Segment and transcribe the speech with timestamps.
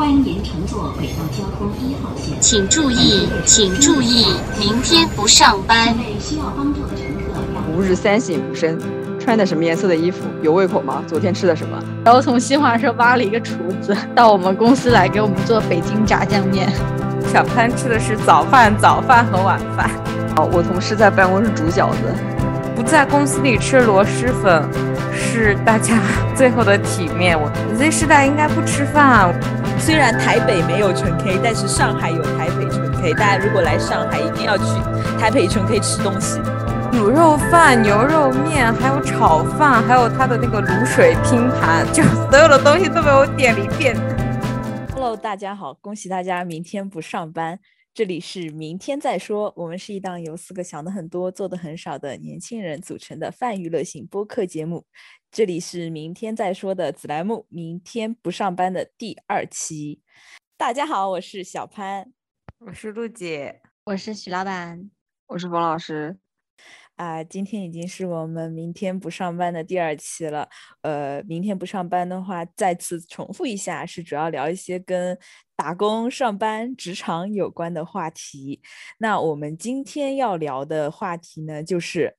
[0.00, 2.34] 欢迎您乘坐轨道交通一号线。
[2.40, 5.94] 请注意，请注意，明天不上班。
[6.18, 7.38] 需要帮助的乘客，
[7.70, 8.78] 吾日三省吾身，
[9.18, 10.20] 穿的什么颜色的衣服？
[10.40, 11.02] 有胃口吗？
[11.06, 11.78] 昨天吃的什么？
[12.02, 16.72] 然后从新华社挖了一个厨子 到我们公司来给我们做北京炸酱面。
[17.30, 19.90] 小潘吃的是早饭、早饭和晚饭。
[20.36, 21.98] 哦，我同事在办公室煮饺子。
[22.74, 24.66] 不在公司里吃螺蛳粉，
[25.12, 25.98] 是大家
[26.34, 27.38] 最后的体面。
[27.38, 29.38] 我 Z 世代应该不吃饭。
[29.80, 33.14] 虽然台北没有纯 K，但是上海有台北纯 K。
[33.14, 34.64] 大家如果来上海，一定要去
[35.18, 36.38] 台北纯 K 吃东西。
[36.92, 43.96] 卤肉饭、牛肉面，还有炒饭，还有它的那个卤水拼盘，就所有的东西都被我点了一遍。
[44.92, 47.58] Hello，大家好，恭喜大家明天不上班。
[47.94, 54.84] 这里是明天再说，我们是一档由四个想的很多、做的很少的年轻人组成的泛娱乐性播客节目。
[55.32, 60.02] 这里是明天再说的子栏目，明天不上班的第二期。
[60.56, 62.12] 大家好，我是小潘，
[62.58, 64.90] 我是陆姐，我是许老板，
[65.28, 66.18] 我是冯老师。
[66.96, 70.48] 啊，今天已经是我们明天不上班的第二期了。
[70.82, 75.16] 呃，明天不上班的话，再次重复一下，是主要聊一些跟
[75.54, 78.60] 打工、上班、职场有关的话题。
[78.98, 82.16] 那我们今天要聊的话题呢，就是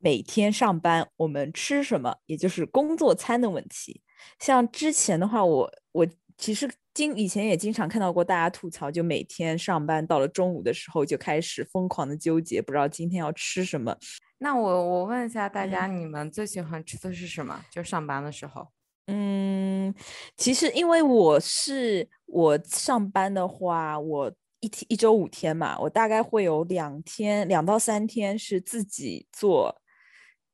[0.00, 4.02] 每天上班我们吃什么，也就是工作餐的问题。
[4.40, 6.06] 像之前的话，我我
[6.36, 6.68] 其实。
[6.92, 13.96] 经以前也经常看到过大家吐槽，就每天上班到了中午的时候就开始疯狂的纠结，不知道今天要吃什么。
[14.38, 17.64] 那我我问一下大家，你们最喜欢吃的是什么？
[17.70, 18.66] 就上班的时候。
[19.06, 19.94] 嗯，
[20.36, 29.80] 其实因为我是我上班的话，我一天一周五天嘛，我大概会有两天两到三天是自己做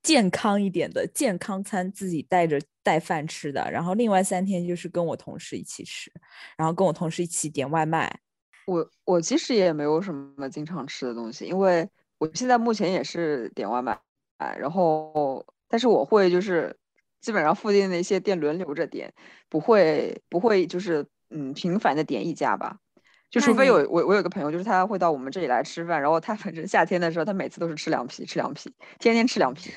[0.07, 2.61] 健康一点的健康餐，自己带着。
[2.87, 6.09] 带饭吃的，然后另外三天就是跟我同事一起吃，
[6.57, 8.21] 然后跟我同事一起点外卖。
[8.69, 13.99] 我我其实也没有什么经常吃的东西，因为我现在目前也是点外卖，
[14.56, 16.78] 然后但是我会就是
[17.21, 19.12] 基本上附近的一些店轮流着点，
[19.49, 22.78] 不会不会就是嗯频繁的点一家吧，
[23.31, 29.72] 就除非有我我有个朋友就是他会到我们这里来吃饭，然后他反正夏天的时候他每次都是吃凉皮吃凉皮，天天吃凉皮。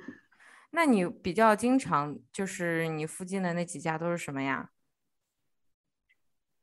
[0.70, 4.70] 那你比较经常就是你附近的那几家都是什么呀？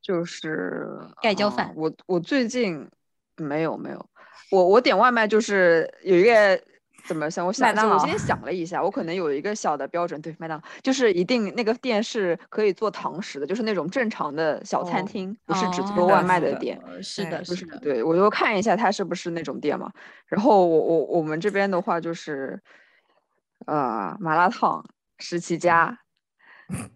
[0.00, 1.68] 就是盖浇饭。
[1.68, 2.88] 呃、我我最近
[3.36, 4.10] 没有没有，
[4.50, 6.62] 我我点外卖就是有一个
[7.04, 7.46] 怎么想？
[7.46, 16.80] 我想我今天想了一下，我可能有一个小的标准，对麦当劳就是一定那个店是可以做堂食的，就是那种正常的小餐厅，哦、不是只做外卖的店。
[16.84, 17.78] 哦、是的，是的。
[17.78, 19.90] 对，我就看一下它是不是那种店嘛。
[20.26, 22.60] 然后我我我们这边的话就是。
[23.64, 24.84] 呃，麻辣烫、
[25.20, 25.96] 十七家，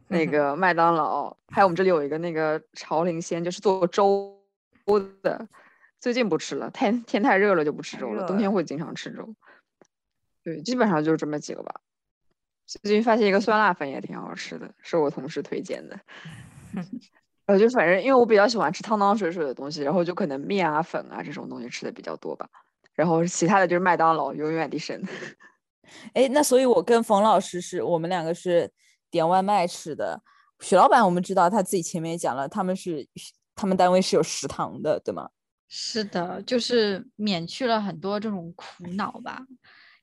[0.09, 4.37] 那 个麦当劳，还有我们这里有一个那个朝林鲜，就是做粥
[5.23, 5.47] 的。
[6.00, 8.27] 最近不吃了，天天太热了就不吃粥了。
[8.27, 9.33] 冬天会经常吃粥。
[10.47, 11.75] 对，基本上就是这么几个吧。
[12.67, 15.99] 最近发现一个酸辣粉也挺好吃的，是我同事推荐的。
[17.47, 22.49] 呃，就反正因为我比较喜欢吃汤汤水水的东西，然后就可能面啊、粉啊这种东西吃的比较多吧。
[22.95, 25.03] 然后其他的就是麦当劳永远的神。
[26.15, 28.71] 哎，那所以，我跟冯老师是我们两个是
[29.11, 30.23] 点外卖吃的。
[30.61, 33.05] 许老板，我们知道他自己前面也讲了，他们是
[33.56, 35.29] 他们单位是有食堂的，对吗？
[35.69, 39.45] 是的，就是免去了很多这种苦恼吧。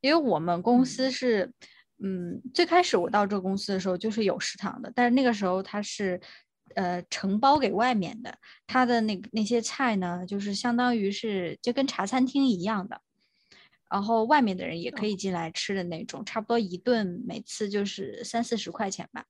[0.03, 1.50] 因为我们公司是，
[2.03, 6.19] 嗯，最开始我到这个公司的时候就是有食堂的，但是那个时候它是
[6.75, 8.38] 呃承包给外面的，
[8.68, 13.00] 它的那那些菜呢，就是相当于是就跟茶餐厅一样的。
[13.90, 19.24] 然后外面的人也可以进来吃的那种，差不多一顿每次就是三四十块钱吧。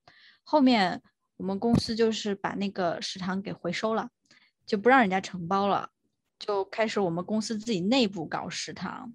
[0.43, 1.03] 后面
[1.37, 4.09] 我们公司就是把那个食堂给回收了，
[4.65, 5.89] 就不让人家承包了，
[6.39, 9.13] 就开始我们公司自己内部搞食堂。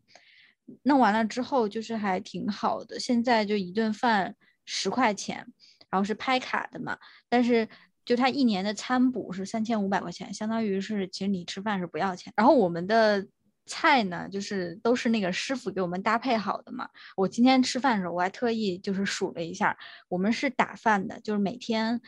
[0.82, 4.34] 弄完了之后就是还挺好的，现在就一顿饭
[4.64, 5.46] 十块钱，
[5.90, 6.98] 然后是拍卡的嘛，
[7.28, 7.68] 但是
[8.04, 12.32] 就他一年的餐补是三千五百块钱，相当于是其实你吃饭是不要钱。
[12.36, 13.26] 然后我们的。
[13.70, 16.88] 菜呢，就是都是那个师傅给我们搭配好的嘛。
[17.14, 19.76] 我今天吃饭的时候，我还特意就是数了一下，
[20.08, 22.00] 我们是打饭的，就是每天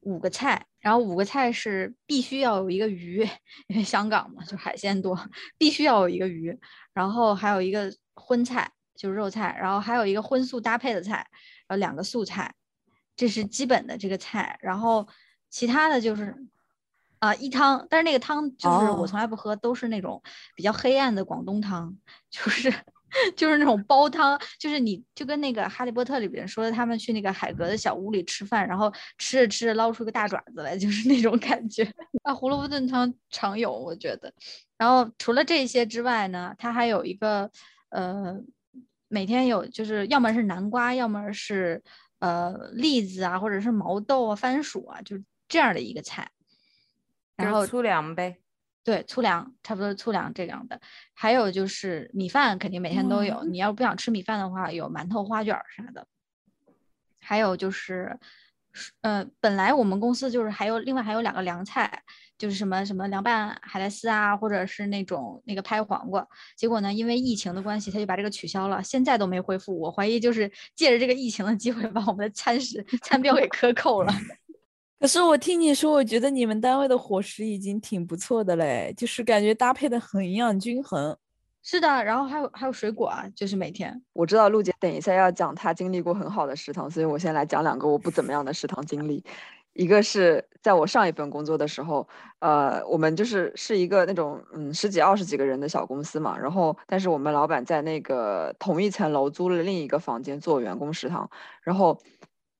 [0.00, 3.26] 五个菜，然后五个菜是必须要有一个鱼，
[3.68, 5.18] 因为香港嘛，就海鲜多，
[5.56, 6.54] 必须要有一个鱼，
[6.92, 11.26] 然后还有一个荤菜，就是肉菜，然后还有一个荤素搭配的菜，
[11.68, 12.52] 然后两个素菜，
[13.14, 15.06] 这是基本的这个菜，然后
[15.48, 16.34] 其他的就是。
[17.18, 20.22] 啊，一汤，但是那个汤就是我从来不喝，都是那种
[20.54, 21.96] 比较黑暗的广东汤，
[22.28, 22.70] 就是
[23.34, 31.90] 就是那种煲汤，就是你就跟那个《哈利波特》里边说的，他们去那个海格的小屋里吃饭，然后吃着吃着捞出个大爪子来，就是那种感觉。
[32.22, 34.30] 啊，胡萝卜炖汤常有，我觉得。
[34.76, 37.50] 然后除了这些之外呢，它还有一个
[37.96, 38.38] 呃，
[39.08, 41.82] 每天有就是要么是南瓜，要么是
[42.18, 45.16] 呃栗子啊，或者是毛豆啊、番薯啊，就
[45.48, 46.30] 这样的一个菜。
[47.36, 48.36] 然后粗粮呗。
[48.84, 50.78] 对，粗粮差不多粗粮这样的，
[51.14, 53.42] 还有就是米饭肯定每天都有。
[53.44, 56.06] 你要不想吃米饭的话，有馒头、花卷啥的。
[57.18, 58.20] 还有就是，
[59.02, 62.02] 呃，本来我们公司就是还有另外还有两个凉菜，
[62.36, 66.26] 就是什么什么凉拌海带丝啊，或者是那种那个拍黄瓜。
[66.56, 69.78] 结果呢，因为疫情的关系，他就把这个取消了，现在都没恢复。
[69.78, 74.12] 我怀疑就是借着这个疫情的机会，把我们的餐食餐标给克扣了。
[74.98, 81.16] 可是我听你说，我觉得你们单位的伙食已经挺不错的嘞，就是感觉搭配的很营养均衡。
[81.68, 84.00] 是的，然后还有还有水果啊，就是每天。
[84.12, 89.24] 我知道陆姐等一下要讲她经历过很好的食堂，所以我先来讲两个我不怎么样的食堂经历。
[89.72, 92.08] 一个是在我上一份工作的时候，
[92.38, 101.28] 呃，我们就是是一个那种嗯十几二十几个人的小公司嘛，然后但是我们老板在那个同一层楼租了另一个房间做员工食堂，
[101.62, 102.00] 然后。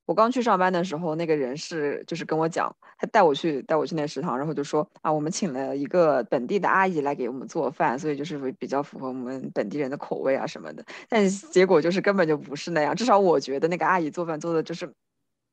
[0.07, 10.85] 我刚去上班的时候，那个人是就是跟我讲，他带我去带我去那食堂，然后就说啊，我们请了一个本地的阿姨来给我们做饭，所以就是会比较符合我们本地人的口味啊什么的。
[11.09, 14.91] 但结果就是根本就不是那样，至少我觉得那个阿姨做饭做的就是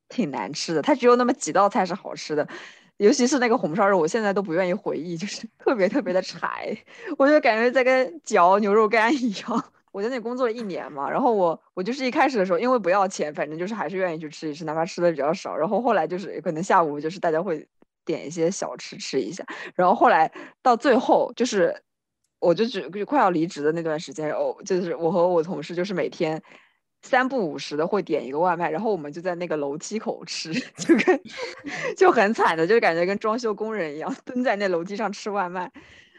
[0.07, 2.47] 挺难吃的，她只有那么几道菜是好吃的，
[2.97, 6.77] 尤其是那个红烧肉，我现在都不愿意回忆，就是特别特别的柴，
[7.17, 9.73] 我就感觉在跟嚼牛肉干一样。
[9.93, 15.55] 我在那工作了一年嘛，然后我我就是一开始的时候，因为不要钱，反正就是还是愿意去吃一吃，哪怕吃的比较少。
[15.55, 17.65] 然后后来就是可能下午就是大家会
[18.03, 19.45] 点一些小吃吃一下。
[19.75, 20.31] 然后后来
[20.63, 21.79] 到最后就是，
[22.39, 26.41] 我就只就快要离职的那段时间，哦，就是我和我同事就是每天
[27.03, 31.21] 三不五时的会点一个外卖，然后我们就在那个楼梯口吃， 就跟
[31.95, 35.71] 就很惨的，就感觉跟装修工人一样，蹲在那楼梯上吃外卖，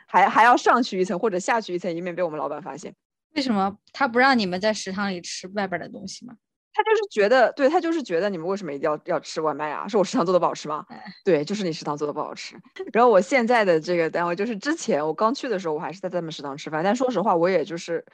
[0.07, 2.95] 还还要上去一层或者下去一层，以免被我们老板发现。
[3.35, 6.35] 为什么他不让你们在食堂里吃外边的东西吗？
[6.73, 9.87] 他就是觉得，对他就是觉得你们为什么一定要要吃外卖啊？
[9.87, 10.85] 是我食堂做的不好吃吗？
[11.25, 12.57] 对，就是你食堂做的不好吃。
[12.93, 18.05] 然后我现在的这个单位，就是之前我刚去的时候，我还是在他们食堂吃饭，但说实话，我也就是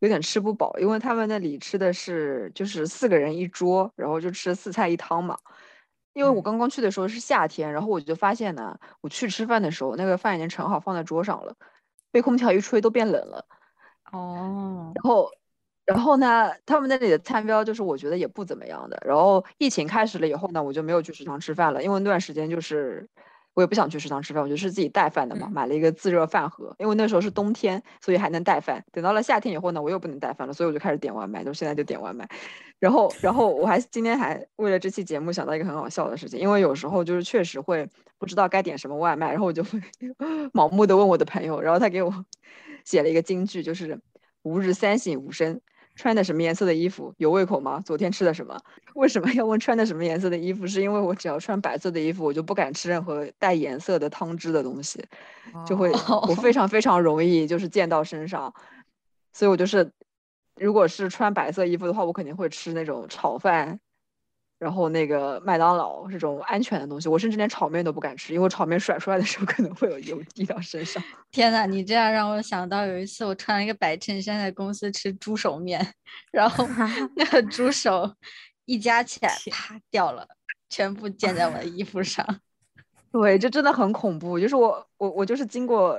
[0.00, 5.38] 有点吃不饱，因为他们那里吃的是就是四个人一桌，然后就吃四菜一汤嘛。
[6.12, 11.54] 因为我刚刚去的时候是夏天，然后我就发现呢，我去吃饭的时候，那个饭已经盛好放在桌上了，
[12.10, 13.46] 被空调一吹都变冷了。
[14.12, 15.30] 哦，然后，
[15.86, 16.50] 然后呢？
[16.66, 19.00] 他们那里的餐标就是我觉得也不怎么样的。
[19.06, 23.08] 然后疫情开始了以后呢，我就没有去食堂吃饭了，因为那段时间就是
[23.54, 26.74] 我也不想去食堂吃饭，我就是自己带饭的嘛，买了一个自热饭盒。
[26.78, 28.84] 因为那时候是冬天，所以还能带饭。
[28.92, 32.28] 等到了夏天以后呢，我又不能带饭了，所以我就开始点外卖，就现在就点外卖。
[32.78, 39.80] 然后，然后我还今天还为了这期节目想到一个很好笑的事情，因为有时候就是确实会不知道该点什么外卖，然后我就会
[40.54, 42.12] 盲目的问我的朋友，然后他给我。
[42.84, 44.00] 写了一个金句，就是
[44.42, 45.60] “吾日三省吾身”，
[45.96, 47.80] 穿的什么颜色的衣服有胃口吗？
[47.84, 48.58] 昨天吃的什么？
[48.94, 50.66] 为什么要问穿的什么颜色的衣服？
[50.66, 55.04] 是因为我只要穿白色的衣服，我就不敢吃任何带颜色的汤汁的东西，
[55.66, 55.90] 就会
[56.28, 58.52] 我非常 非常容易就是溅到身上，
[59.32, 59.92] 所以我就是，
[60.56, 63.78] 如果是穿白色衣服的话，我肯定会吃那种炒饭。
[64.60, 71.02] 然后那个麦当劳这种安全的东西，我甚至连炒面都不敢吃，因为炒面甩出来的时候可能会有油滴到身上。
[71.30, 75.94] 天呐，你这样让我想到有一次我穿了一个白衬衫在公司吃猪手面，
[76.30, 76.68] 然后
[77.16, 78.14] 那个猪手
[78.66, 80.28] 一夹起来啪掉了，
[80.68, 82.24] 全部溅在我的衣服上。
[83.10, 84.38] 对，这真的很恐怖。
[84.38, 85.98] 就是我我我就是经过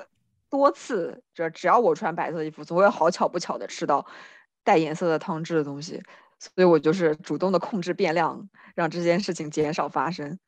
[0.52, 4.06] 多次，只只要我穿白色衣服，总会好巧不巧的吃到
[4.64, 6.00] 带颜色的汤汁的东西。
[6.42, 10.40] 所以我就是主动的控制变量，让这件事情减少发生。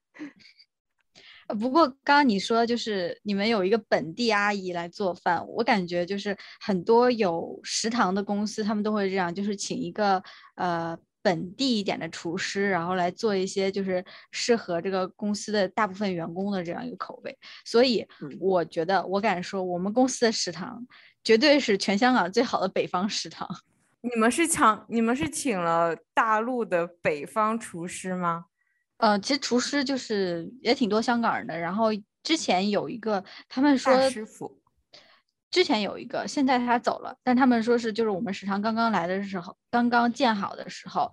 [1.60, 10.24] 不过刚刚你说就是你们有一个本地阿姨来做饭，我感觉就是很多有食堂的公司他们都会这样，就是请一个
[10.56, 17.38] 呃本地一点的厨师，然后来做一些就是适合这个公司的大部分员工的这样一个口味。
[17.66, 18.08] 所以
[18.40, 20.88] 我觉得我敢说，我们公司的食堂
[21.24, 23.48] 绝对是全香港最好的北方食堂。
[24.06, 24.86] 你们是抢？
[24.90, 28.48] 你们是请了大陆的北方厨师吗？
[28.98, 31.58] 呃，其实厨师就是也挺多香港人的。
[31.58, 31.88] 然后
[32.22, 34.60] 之前有一个，他们说师傅，
[35.50, 37.16] 之前有一个，现在他走了。
[37.24, 41.10] 但他们说是就是我们食堂刚刚来的时候，刚刚建好的时候，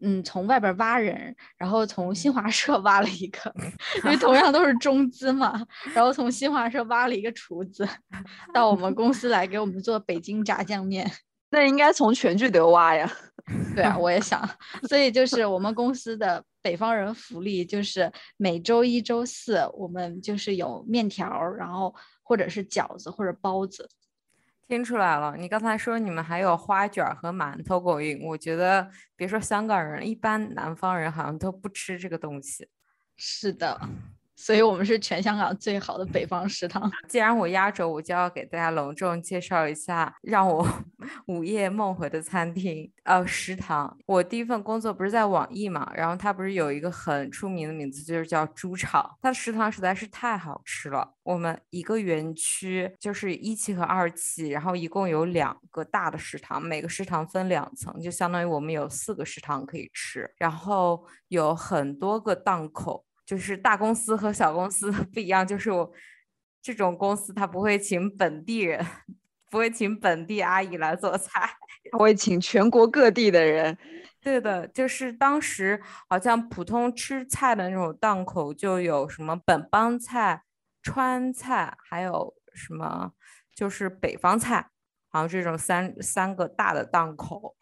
[0.00, 3.54] 嗯，从外边挖人，然后从新华社挖了一个，
[4.02, 5.64] 因为同样都是中资嘛，
[5.94, 7.88] 然后从新华社挖了一个厨子
[8.52, 11.08] 到我们公司来给我们做北京炸酱面。
[11.54, 13.10] 那应该从全聚德挖呀。
[13.76, 14.42] 对啊，我也想，
[14.88, 23.88] 所以就是我们公司的北方人福利，就是每周一、周四我们就是有面条，然后或者是饺子或者包子。
[24.66, 32.66] 听出来了，你刚才说你们还有花卷儿和馒头供应，我觉得别说香港人，一般南方人好像都不吃这个东西。
[33.14, 33.78] 是的，
[34.36, 36.90] 所以我们是全香港最好的北方食堂。
[37.08, 40.66] 既然我压轴，我就要给大家隆重介绍一下让我
[41.26, 43.96] 午夜梦回的餐厅，呃，食堂。
[44.06, 49.08] 我第一份工作不是在网易嘛，然后它不是有一个很出名的名字，就是叫猪场。
[49.22, 51.14] 它的食堂实在是太好吃了。
[51.22, 63.04] 我们一个园区就是一期和二期，然后一共有两个大的食堂，每个食堂分两层，就相当于我们有四个食堂可以吃，然后有很多个档口。
[63.26, 65.92] 就是大公司和小公司不一样，就是我
[66.60, 68.84] 这种公司它不会请本地人，
[69.50, 71.56] 不会请本地阿姨来做菜，
[71.90, 73.76] 他 会请全国各地的人。
[74.20, 80.42] 对的，就是当时好像普通吃菜的那种档口就有什么本帮菜、
[80.82, 83.12] 川菜，还有什么
[83.54, 84.70] 就是北方菜，
[85.08, 87.54] 好像这种三三个大的档口。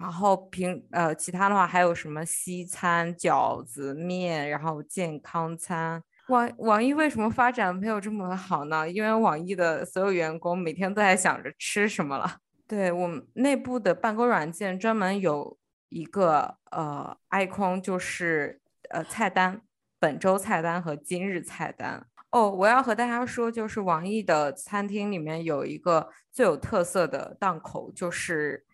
[0.00, 6.02] 然后平呃，其他的话还有什么西餐、饺子面，然后健康餐。
[6.28, 8.88] 网网易为什么发展没有这么好呢？
[8.88, 12.38] 因为网易的所有员工每天都在想着吃什么了。
[12.66, 15.58] 对我们内部的办公软件专门有
[15.90, 19.60] 一个呃 icon，就是呃菜单，
[19.98, 22.06] 本周菜单和今日菜单。
[22.30, 28.64] 哦，我要和大家说，就是网易的餐厅里面有一个最有特色的档口，就是。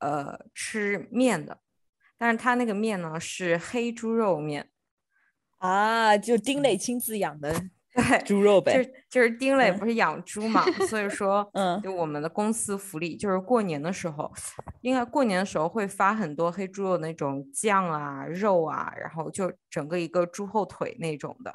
[0.00, 1.60] 呃，吃面的，
[2.18, 4.70] 但是他那个面呢是黑猪肉面。
[5.58, 7.54] 啊，就丁磊亲自养的。
[7.92, 14.32] 对 猪肉呗，就是就是丁磊不是养猪嘛， 所以说，嗯，就我们的公司福利就是过年的时候，
[14.80, 21.52] 应该过年的时候会发很多黑猪肉那种酱啊、肉啊，然后就整个一个猪后腿那种的。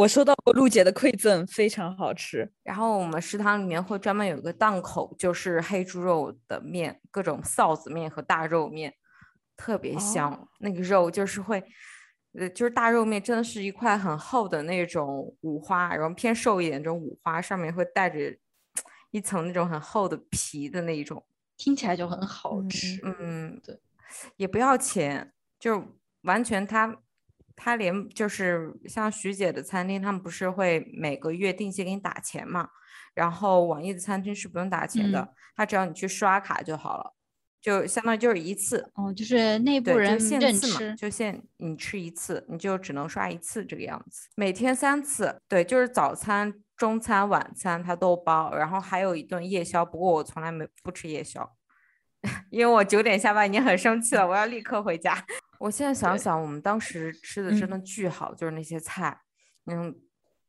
[0.00, 2.50] 我收到过陆姐的馈赠，非常好吃。
[2.62, 8.94] 然后我们食堂里面会专门有一个档口，就是黑猪肉的面，各种臊子面和大肉面，
[9.58, 10.48] 特别香。
[10.60, 11.62] 那个肉就是会，
[12.32, 18.18] 呃，就是大肉面真的是一块很厚的那种五花，然后偏瘦一点这种五花，上面会带着
[19.10, 21.22] 一层那种很厚的皮的那一种，
[21.58, 22.98] 听起来就很好吃。
[23.04, 23.78] 嗯，对，
[24.36, 25.84] 也不要钱，就
[26.22, 26.96] 完全它。
[27.62, 32.70] 他连就是像徐姐的餐厅，他们不是会每个月定期给你打钱嘛？
[33.12, 37.14] 然后网易的餐厅是不用打钱的，他只要你去刷卡就好了，
[37.60, 44.30] 就相当于就是一次哦，就是内部人限认次嘛，就限你吃一次，你就只能刷一次这个样子。
[44.36, 51.54] 每天三次，对，就是早餐、中餐、晚餐他都包，然后还有一顿夜宵，不过我从来没不吃夜宵，
[52.48, 55.22] 因为我九点下班已经很生气了，我要立刻回家。
[55.60, 59.20] 我现在想想，我们当时吃的真的巨好，就是那些菜，
[59.66, 59.94] 嗯，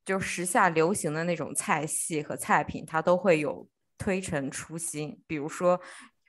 [0.06, 5.22] 就时下流行的那种菜系和菜品，它都会有推陈出新。
[5.28, 5.78] 比如说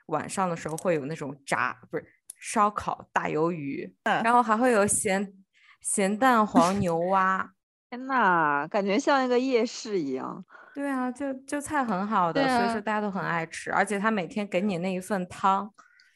[0.06, 2.04] 晚上的时候会有那种炸，不是
[2.40, 5.32] 烧烤大鱿鱼，然后还会有咸
[5.80, 7.52] 咸蛋黄牛 蛙。
[7.88, 10.44] 天呐，感觉像一个夜市一样。
[10.74, 15.72] 对啊，就就菜很好的，所以说大家都很爱吃，而且他每天给你那一份汤，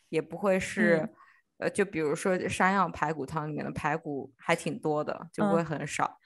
[0.09, 1.09] 也不会是。
[1.59, 6.19] 呃，就比如说山药排骨汤里面的排骨还挺多的，就不会很少。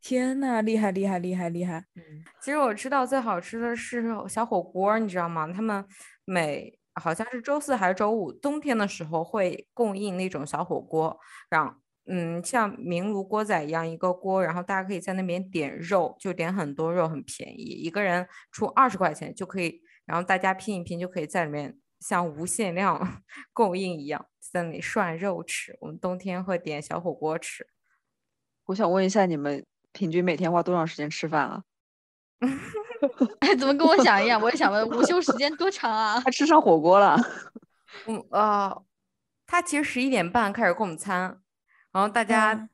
[0.00, 1.84] 天呐，厉害厉害厉害厉害！
[1.94, 5.52] 嗯，其实我知道最好吃的是小火锅，你知道吗？
[5.52, 5.84] 他们
[6.24, 11.18] 每好像是周四还是周五，冬天的时候会供应那种小火锅，
[11.50, 21.78] 让嗯像明炉锅仔一样一个锅，然后大家可以在那边点肉，就点很多肉，很便宜，一个人出二十块钱就可以，然后大家拼一拼就可以在里面。
[22.00, 22.98] 像无限量
[23.52, 25.76] 供应一样，在那里涮肉吃。
[25.80, 27.66] 我们冬天会点小火锅吃。
[28.66, 31.62] 我想问一下，你们平均每天花多长时间吃饭啊？
[33.40, 34.40] 哎， 怎么跟我想一样？
[34.40, 36.20] 我也想问，午休时间多长啊？
[36.20, 37.16] 他吃上火锅了。
[38.06, 38.84] 嗯呃，
[39.46, 41.40] 他其实十一点半开始供餐，
[41.92, 42.68] 然后大家。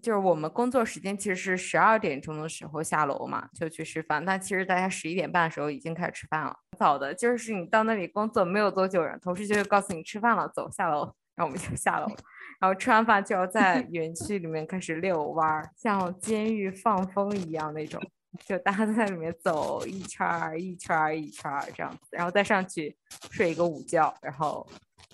[0.00, 4.24] 就是我们工作时间其实是十二点钟的时候下楼嘛，就去吃饭。
[4.24, 11.02] 但其实大家十一点半的时候已经开始吃饭了，早的就是你到那里工作没有多久，同事就会告诉你吃饭了，走下楼，
[11.34, 12.06] 然后我们就下楼，
[12.58, 18.00] 然后吃完饭就要在 园区里面开始遛弯儿，像监狱放风一样那种，
[18.46, 22.96] 就大家都在里面走一圈儿一圈儿一圈儿这样子，然后再上去
[23.30, 24.66] 睡一个午觉，然后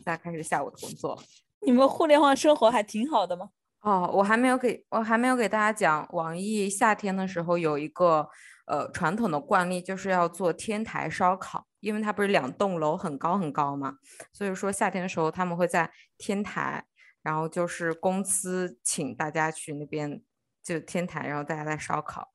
[0.05, 1.21] 再开始下午的工作。
[1.61, 3.51] 你们互联网生活还挺好的吗？
[3.89, 8.29] 哦，我还没有给我还没有给大家讲，网易夏天的时候有一个
[8.67, 13.95] 呃传统的惯例就是要做天台烧烤，因为它不是两栋楼很高很高嘛，
[14.31, 16.85] 所以说夏天的时候他们会在天台，
[17.23, 20.23] 然后就是公司请大家去那边
[20.63, 22.35] 就天台，然后大家在烧烤。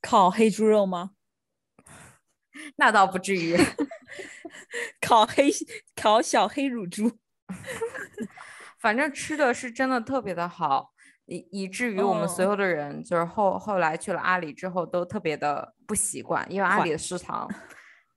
[0.00, 1.10] 烤黑猪肉吗？
[2.76, 3.56] 那倒不至于，
[5.02, 5.50] 烤黑
[5.96, 7.18] 烤小黑乳猪，
[8.82, 10.92] 反正吃的是真的特别的好，
[11.26, 17.48] 以以至于我们所哦有的人就是后后来去了阿里之后都特别的不习惯，因为阿里的食堂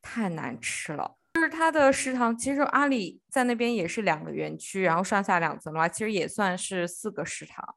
[0.02, 1.16] 太难吃了。
[1.36, 7.76] 就是它的食堂，其实阿里在那边也是两个园区，然后上下两层的话，其实也算是四个食堂。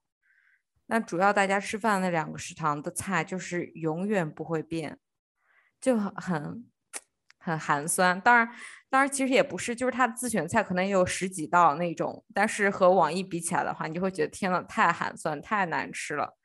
[0.86, 4.96] 那主要大家吃饭的那两个食堂的菜就是永远不会变，
[5.78, 6.66] 就很很
[7.38, 8.18] 很寒酸。
[8.20, 8.48] 当然，
[8.90, 16.36] 当然其实也不是，就是它自选菜可能也有十几道那种，但是和网易比起来的话，你就会觉得天呐，太寒酸，太难吃了。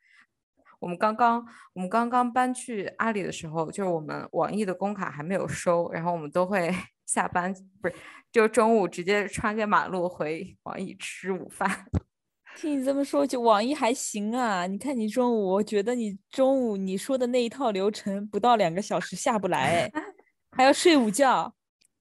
[0.78, 6.70] 我们刚刚我们刚刚搬去阿里的时候，就是我们网易的工卡还没有收，然后我们都会
[7.06, 7.94] 下班不是
[8.30, 11.86] 就中午直接穿越马路回网易吃午饭。
[12.56, 14.66] 听你这么说，就网易还行啊。
[14.66, 19.90] 你看你中午，我觉得你中午你说的那一套流程不到两个小时下不来，
[20.52, 21.54] 还要睡午觉。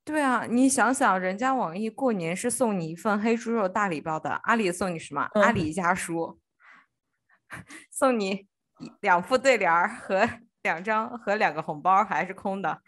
[0.05, 5.21] 对啊，你想想，人家网易过年是送你一份黑猪肉大礼包的，阿里送你什么？
[5.35, 6.39] 阿嗯里家书，
[7.89, 8.47] 送你
[8.99, 10.27] 两副对联儿和
[10.63, 12.81] 两张和两个红包还是空的，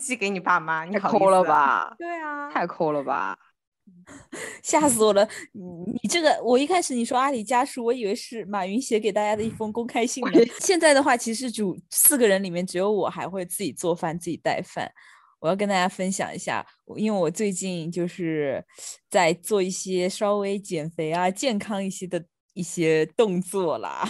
[0.00, 1.44] 寄给你爸妈，你太好抠了？
[1.44, 1.94] 吧？
[1.96, 3.38] 对啊，太抠了吧？
[4.62, 5.26] 吓死我了！
[5.52, 5.62] 你
[6.02, 10.32] 你这个，我一开始你说阿里家书，我以为是马云写给大家的一封公开信呢。
[10.60, 14.92] 现在的话，其实主四个人里面只有我还会自己做饭、自己带饭。
[15.40, 16.66] 我要跟大家分享一下，
[16.96, 18.64] 因为我最近就是
[19.10, 24.08] 在做一些稍微减肥啊、健康一些的一些动作啦。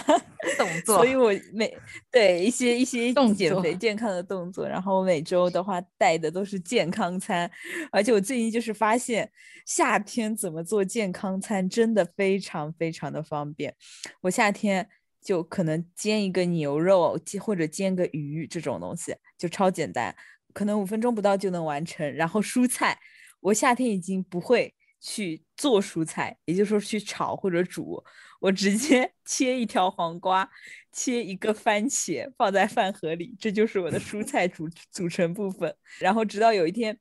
[0.57, 1.71] 动作所以我每
[2.09, 7.49] 对一些一些减肥健康的动作，然后我每周的话带的都是健康餐，
[7.91, 9.29] 而且我最近就是发现
[9.65, 13.73] 夏天怎么做健康餐真的非常非常的方便。
[14.21, 14.89] 我夏天
[15.23, 20.15] 就可能煎一个牛肉，煎或者煎个鱼这种东西，就超简单，
[20.53, 22.13] 可能五分钟不到就能完成。
[22.15, 22.99] 然后蔬菜，
[23.39, 28.03] 我夏天已经不会去做蔬菜，也就是说去炒或者煮，
[28.39, 30.49] 我直接 切一条黄瓜，
[30.91, 35.75] 切一个番茄放在饭盒里，这就是我的蔬菜组组成部分。
[35.99, 36.97] 然后直到有一天。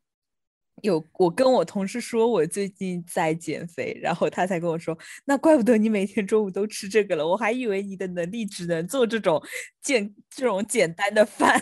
[0.83, 9.43] 有我跟我同事说我最近在减肥，然后他才跟我说，那怪不得你每天中午都吃这个了，我还以为你的能力只能做这种
[9.83, 11.61] 简这种简单的饭。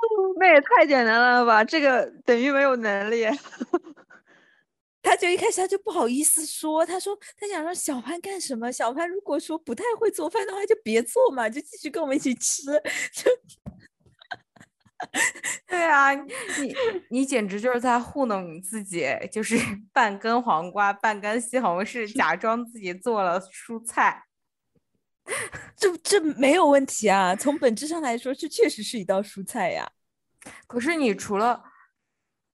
[0.38, 1.64] 那也太简单了吧？
[1.64, 3.26] 这个等于没有能力。
[5.02, 8.70] 他就一开始他就不好意思说，他说他想让小潘干什么？
[8.70, 12.64] 小潘如果说不太会做饭的话，就别做嘛，就继续跟我们一起吃。
[13.12, 13.30] 就
[15.66, 16.76] 对啊，你
[17.08, 19.56] 你简直就是在糊弄你自己，就是
[19.92, 24.22] 半根黄瓜，半根西红柿，假装自己做了蔬菜。
[25.76, 29.90] 这这没有问题啊，从本质上来说，这确实是一道蔬菜呀。
[30.66, 31.62] 可是你除了，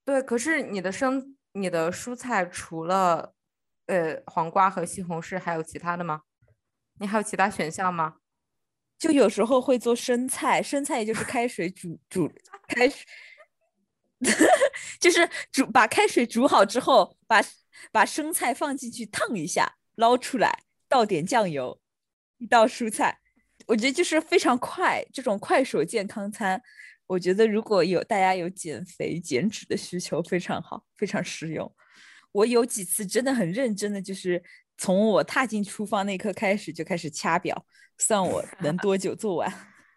[0.05, 3.35] 对，可是你的生你的蔬菜除了
[3.87, 6.23] 呃黄瓜和西红柿，还有其他的吗？
[6.99, 8.17] 你还有其他选项吗？
[8.99, 12.33] 就有时候会做生菜，生菜也就是开水煮煮
[12.69, 13.05] 开水，
[14.99, 17.43] 就是煮把开水煮好之后，把
[17.93, 21.79] 把生菜放进去烫一下，捞出来，倒点酱油，
[22.39, 23.19] 一道蔬菜。
[23.67, 26.63] 我觉得就是非常快，这种快手健康餐，
[27.07, 31.75] 我觉得如果有大家有减肥减脂的需求，非常好，非常实用。
[32.31, 34.41] 我有几次真的很认真的，就是
[34.77, 37.67] 从我踏进厨房那一刻开始就开始掐表，
[37.99, 39.53] 算我能多久做完。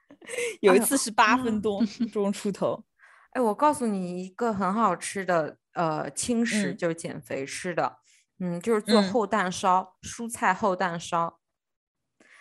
[0.61, 2.83] 有一次是八分嗯多钟出头，
[3.31, 7.97] 哎，我告诉你一个很好吃的呃轻食，嗯就是减肥吃的，
[8.39, 11.38] 嗯，就是做嗯厚蛋烧，蔬菜厚蛋烧。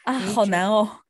[0.08, 1.00] 啊，好难哦。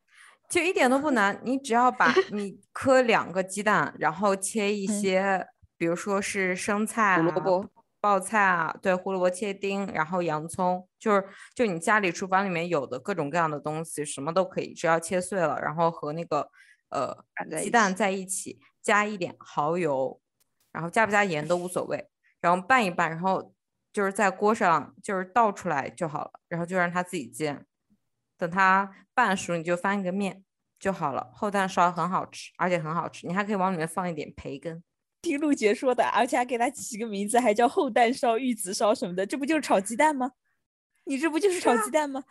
[0.48, 7.68] 就一点都不难，你只要把你磕两个鸡蛋，然后切一嗯些，比如说是生菜胡萝啊卜、
[8.00, 16.50] 爆菜啊，对，胡萝卜切丁，然后洋葱，就是就你家里厨房里面有的各种各样的东西，什么都可以，只要切碎了，然后和那个
[16.88, 17.16] 呃
[17.62, 20.20] 鸡蛋在一起，加一点蚝油，
[20.72, 22.08] 然后加不加盐都无所谓，
[22.40, 23.54] 然后拌一拌，然后
[23.92, 27.64] 就是在锅上就是倒出来就好了，然后就让它自己煎。
[28.38, 30.42] 等它半熟，你就翻一个面
[30.78, 31.30] 就好了。
[31.34, 34.82] 厚蛋烧很好吃，而且很好吃，你还可以往里面放一点培根。
[35.20, 40.30] 听陆杰说的，而且还给它起个名字，还叫厚蛋烧、玉子烧什么的，这不就是炒鸡蛋吗？
[41.04, 42.22] 你这不就是炒鸡蛋吗？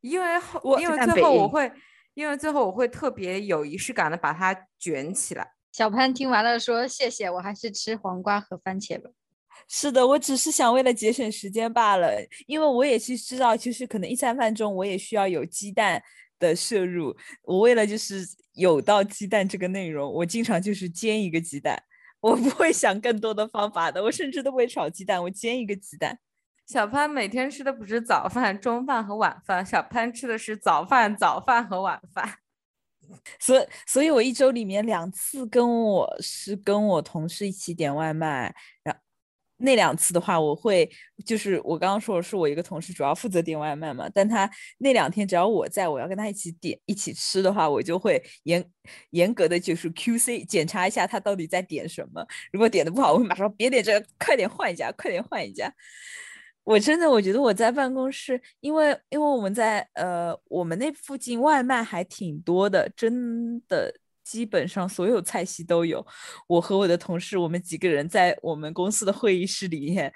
[0.00, 1.70] 因为后我因为最后我会
[2.14, 5.52] 因为最后我会特别有仪式感的把它卷起来。
[5.70, 9.10] 小潘听完了说：“谢谢，我还是吃黄瓜和番茄吧。”
[9.68, 12.08] 是的，我只是想为了节省时间罢了，
[12.46, 16.00] 因为我也是知道，就是可能一餐饭中我也需要有鸡蛋
[16.38, 17.16] 的摄入。
[17.42, 21.82] 我为了就是有到鸡蛋这个内容，我经常就是煎一个鸡蛋，
[22.20, 26.16] 我不会想更多的方法的，我甚至都不会炒鸡蛋，我煎一个鸡蛋。
[26.68, 32.38] 小潘每天吃的不是早饭、中饭和晚饭，小潘吃的是早饭、早饭和晚饭。
[33.40, 38.96] 所以，所以我一周里面两次跟我是跟我同事一起点外卖，然。
[39.58, 40.88] 那两次的话，我会
[41.24, 48.64] 就是我刚刚说的是我一个同事主要负责点外卖嘛，但他那两天只要我在，我要跟他一起点一起吃的话，我就会严
[49.10, 52.26] 严格的就是 Q C 检查一下他到底在点什么。
[52.52, 55.72] 如果点的不好，我会马上别点这个，快点换一家，快点换一家。
[56.64, 63.94] 我真的我觉得我在办公室，因为因为我们在呃我们那附近外卖还挺多的，真的。
[64.26, 66.04] 基本上所有菜系都有。
[66.48, 70.12] 我和我的同事，我们几个人在我们公司的会议室里面，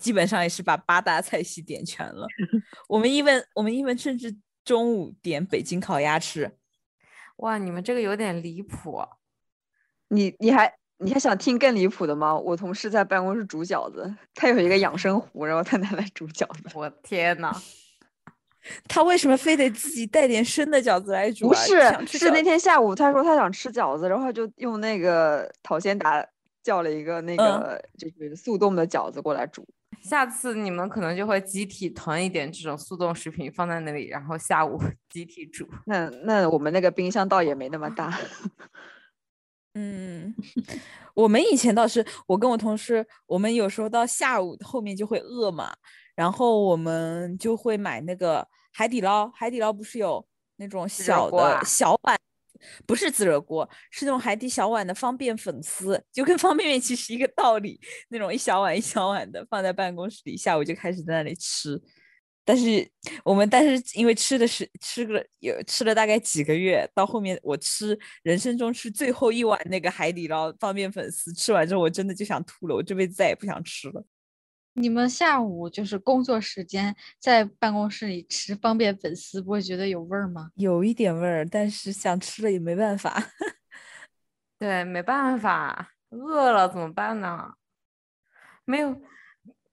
[0.00, 2.26] 基本上也是把八大菜系点全了。
[2.88, 6.58] 我们一问，我们一问，甚至中午点北京烤鸭吃。
[7.36, 9.00] 哇，你们这个有点离谱。
[10.08, 12.36] 你你还你还想听更离谱的吗？
[12.36, 16.68] 我同事在办公室煮饺子，他有一个养生壶，然后他拿来煮饺子。
[16.74, 17.54] 我天呐！
[18.88, 21.48] 他为什么非得自己带点生的饺子来煮？
[21.48, 26.26] 不是，是那天下午他说他想吃饺子，然后就用那个讨鲜达
[26.62, 29.66] 叫了一个那个就是速冻的饺子过来煮。
[30.02, 35.66] 下次你们可能就会集体囤一点这种速冻食品放在那里，然后下午 集体煮。
[35.86, 38.16] 那那我们那个冰箱倒也没那么大。
[39.74, 40.34] 嗯，
[41.14, 45.74] 我们以前倒是我跟我同事，我们有时候到下午后面就会饿嘛。
[46.16, 50.26] 然后我们就会买那个海底捞，海底捞不是有
[50.56, 52.18] 那种小的小碗，
[52.86, 57.78] 不是自热锅，是那种海底小碗的方便粉丝，就跟方便面其实一个道理。
[58.08, 61.80] 那种一小碗一小碗的放在办公室里，下午就开始在那里吃。
[62.48, 62.88] 但是
[63.24, 74.04] 我们但是因为吃的是吃个有吃了大概几个月，到后面我吃人生中吃最后一碗那个海底捞方便粉丝，吃完之后我真的就想吐了，我这辈子再也不想吃了。
[74.78, 80.50] 你们下午就是工作时间在办公室里吃方便粉丝，不会觉得有味儿吗？
[80.56, 83.22] 有一点味儿，但是想吃了也没办法。
[84.58, 87.54] 对，没办法，饿了怎么办呢？
[88.66, 89.00] 没有，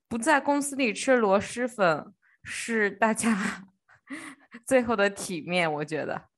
[0.08, 3.68] 不在公司里吃螺蛳粉是大家
[4.66, 6.30] 最后的体面，我觉得。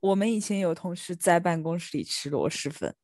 [0.00, 2.94] 我们以前有同事在办公室里吃螺蛳粉。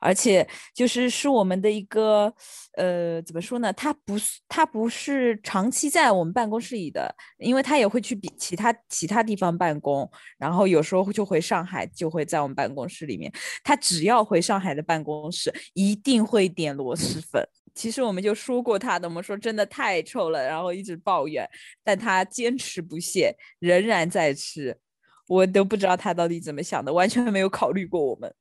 [0.00, 2.32] 而且就是是我们的一个，
[2.76, 3.72] 呃，怎么说呢？
[3.72, 13.32] 他不是他不是长期在我们办公室里的，因为他也会去比其他其他地方办公，然后有时候就回上海，就会在我们办公室里面。
[13.62, 17.46] 他只要回上海的办公室，一定会点螺蛳粉。
[17.74, 21.44] 其实我们就说过他的，我们说真的太臭了，然后一直抱怨，
[21.82, 24.76] 但他坚持不懈，仍然在吃。
[25.26, 28.32] 我都不知道他到底怎么想的，完全没有考虑过我们。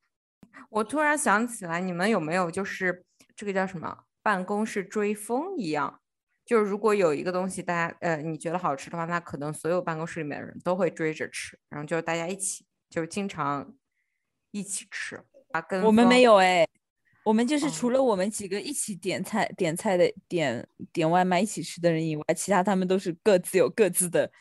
[0.70, 6.00] 我突然想起来，你们有没有就是这个叫什么办公室追风一样？
[6.46, 13.74] 就是如果有一个东西，大家呃你觉得好吃的话，那可能所有办公室里面的人都会追着吃，然后就是大家一起，就是经常
[14.52, 15.62] 一起吃啊。
[15.62, 16.68] 跟我们没有哎，
[17.24, 24.32] 我们就是除了我们几个一起点菜点菜的点点外卖一起吃的人以外，其他他们都是各自有各自的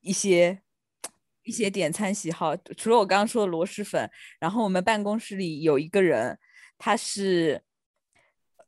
[0.00, 0.62] 一些。
[1.50, 4.08] 一些点餐喜好，除了我刚刚说的螺蛳粉，
[4.38, 6.38] 然后我们办公室里有一个人，
[6.78, 7.60] 他是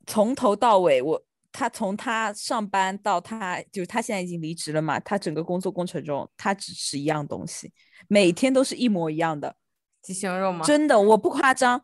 [0.05, 7.71] 从头到尾，我他从他上班到他就是他现在已经离职了嘛，他整个工作过程中他只吃一样东西，
[8.09, 9.55] 每天都是一模一样的
[10.01, 10.65] 鸡胸肉吗？
[10.65, 11.81] 真的，我不夸张，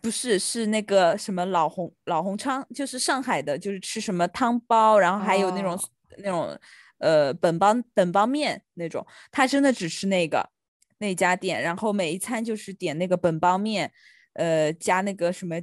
[0.00, 5.78] 不是是那个什么老红老红昌，就是上海的，就是吃什么汤包，然后还有那种
[6.16, 6.58] 那种。
[6.98, 10.48] 呃，本帮本帮面那种，他真的只吃那个
[10.98, 13.92] 那家店，然后每一餐就是点那个本帮面，
[14.32, 15.56] 呃，加那个什么，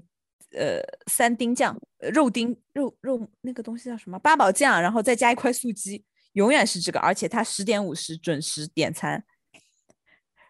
[0.51, 1.75] 呃，三丁酱，
[2.13, 9.25] 肉丁肉肉那个东西叫什么八宝酱，然后再加一块素鸡，永远是这个，而且他十点五十准时点餐，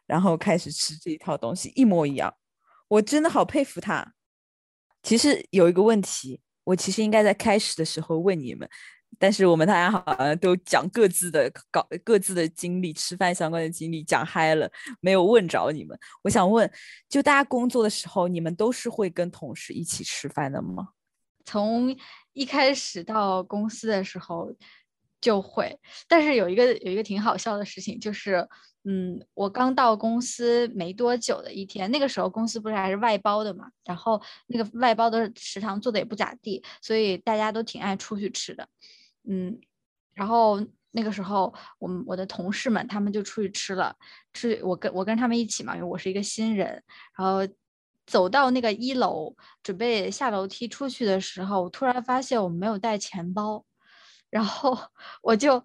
[0.05, 2.35] 然后开始吃这一套东西，一模一样，
[2.89, 4.13] 我真的好佩服他。
[5.01, 8.69] 其实有一个问题，我其实应该在开始的时候问你们。
[9.19, 15.97] 但是我们大家好像都讲各自的搞各自的经历，吃饭相关的经历讲嗨了，没有问着你们。
[16.23, 16.69] 我想问，
[17.09, 20.89] 就大家工作的时候，你们都是会跟同事一起吃饭的吗？
[21.45, 21.95] 从
[22.31, 24.53] 一开始到公司的时候
[25.19, 28.47] 就会，但是有一个有一个挺好笑的事情，就是
[28.85, 38.67] 嗯，我刚到公司没多久的一天，那个时候公司不是还是外包的嘛，然后那个外包的食堂做的也不咋地，所以大家都挺爱出去吃的。
[39.27, 39.59] 嗯，
[40.13, 40.59] 然后
[40.91, 43.95] 那个时候我们我的同事们他们就出去吃了，
[44.33, 46.83] 吃我跟我跟他们一起嘛，因为我是一个新人，
[47.17, 47.47] 然后
[48.05, 53.65] 走到那个一楼准备下楼梯出去的时候，我突然发现我没有带钱包，
[54.29, 54.77] 然后
[55.21, 55.63] 我就。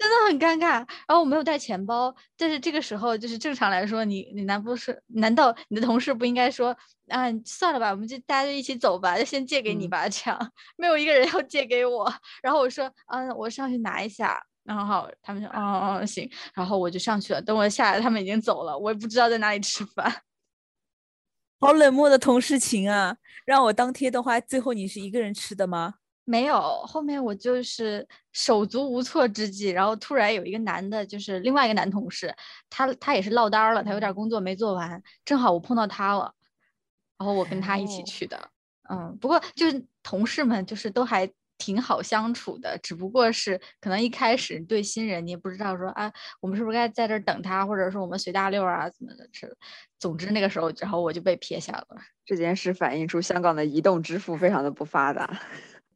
[0.00, 5.00] 真的很尴尬，然后我没有带钱包，但是这个时候就是正常来说，你你难不是？
[5.08, 6.74] 难道你的同事不应该说
[7.08, 12.10] 啊，算了吧，我们就大家就一起走吧，就先借给你吧，这样没有一个人要借给我。
[12.42, 14.42] 然后我说，嗯，我上去拿一下。
[14.64, 16.30] 然后他们说，哦哦行。
[16.54, 20.22] 然后我就上去了，等我下来，他们已经走了，我也不知道在哪里吃饭。
[21.60, 23.18] 好冷漠的同事情啊！
[23.44, 25.96] 让我当天的话，最后你是一个人吃的吗？
[26.24, 32.32] 没有，后面我就是手足无措之际，然后突然有一个男的，就是另外一个男同事，
[32.68, 36.32] 他他也是落单了，他有点工作没做完，正好我碰到他了，
[37.18, 38.50] 然后我跟他一起去的。
[38.88, 41.28] 嗯，不过就是同事们就是都还
[41.58, 49.56] 挺好相处的，只不过是可能一开始对新人你也不知道说啊，我们是不是该在这儿等他，或者说我们随大溜啊怎么的，是，
[49.98, 51.86] 总之那个时候，然后我就被撇下了。
[52.24, 55.40] 这件事反映出香港的移动支付非常的不发达。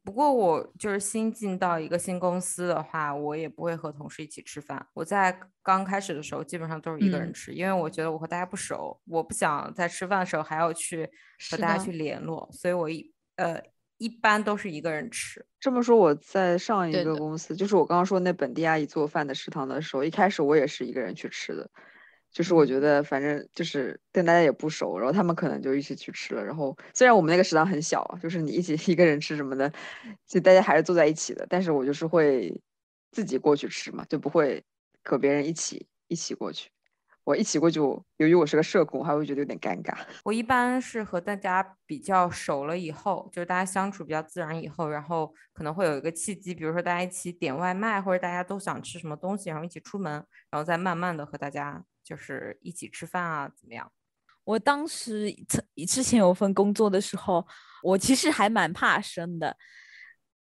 [0.05, 4.85] 不过我就是新进到一个新公司的话，我也不会和同事一起吃饭。
[4.93, 11.09] 我在刚开始的时候基本上都是一个人吃，因为我觉得我和大家不熟，我不想在吃饭的时候还要去
[11.49, 13.59] 和大家去联络，所以我一呃
[13.97, 15.43] 一般都是一个人吃。
[15.59, 21.67] 这么说，我在上一个公司，就是我刚刚说那本地阿姨做饭的食堂的时候，一开始我也是一个人去吃的。
[22.35, 26.43] 就是我觉得，反正就是跟大家也不熟，然后他们可能就一起去吃了。
[26.43, 29.71] 然后虽然我们那个食堂很小，就是你一起一个人吃什么的，
[30.27, 31.47] 就大家还是坐在一起的。
[31.49, 32.53] 但是我就是会
[33.13, 34.61] 自己过去吃嘛，就不会
[35.01, 36.69] 和别人一起一起过去。
[37.23, 37.79] 我一起过去，
[38.17, 39.97] 由于我是个社恐，还会觉得有点尴尬。
[40.25, 50.13] 我一般是和大家比较熟了以后，就是大家相处比较自然以后，然后可能会有一个契机，比如说大家一起点外卖，或者大家都想吃什么东西，然后一起出门，
[50.51, 53.91] 然后再慢慢的和大家就是一起吃饭啊，怎么样？
[54.45, 57.45] 我当时曾之前有份工作的时候，
[57.83, 59.57] 我其实还蛮怕生的。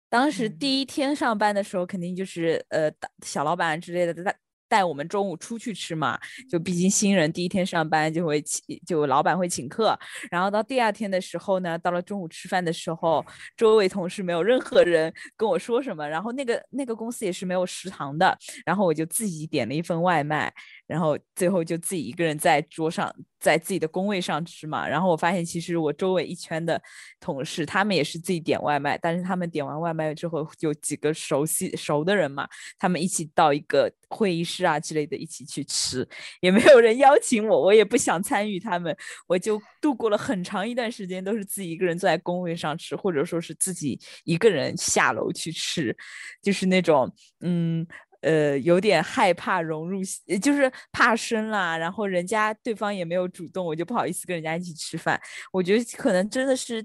[0.08, 2.92] 当时第一天上班的时候，肯定就是呃
[3.24, 4.38] 小老板之类的在。
[4.74, 6.18] 带我们中午出去吃嘛，
[6.50, 9.96] 就毕竟新人第一天上班就会请，就老板会请客。
[10.32, 13.24] 然后到第二天的时候呢，到了中午吃饭的时候，
[13.56, 16.08] 周围同事没有任何人跟我说什么。
[16.08, 20.52] 然后那个那个公司也是没有食堂的，然后我就自己点了一份外卖。
[20.88, 23.10] 然后最后就自己一个人在桌上，
[23.40, 24.86] 在自己的工位上吃嘛。
[24.86, 26.82] 然后我发现，其实我周围一圈的
[27.20, 32.46] 同事，他们也是自己点外卖，但是他们点完外卖之后，有几个熟悉熟的人嘛，
[32.78, 36.08] 他们一起到一个会议室啊之类的，一起去吃，
[36.40, 38.96] 也没有人邀请我，我也不想参与他们，
[39.26, 45.96] 我就度过了很长一段时间，都是自己一个人坐在工位上吃，或者说是自己一个人下楼去吃，
[46.42, 47.86] 就是那种嗯。
[48.26, 50.00] 呃，有点害怕融入，
[50.42, 51.76] 就是怕生啦。
[51.76, 55.20] 然后人家对方也没有主动，我就不好意思跟人家一起吃饭。
[55.52, 56.82] 我觉得可能真的是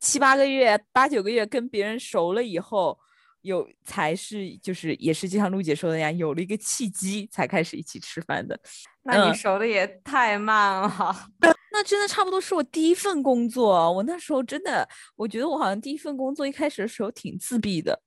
[0.00, 2.98] 七八个月、八九个月跟别人熟了以后，
[3.44, 8.58] 有才是就是也是就像陆姐说的那样，有了一个契机才开始一起吃饭的。
[9.02, 11.28] 那你熟的也太慢了。
[11.70, 13.92] 那真的差不多是我第一份工作。
[13.92, 18.00] 我那时候真的，我觉得我好像第一份工作一开始的时候挺自闭的。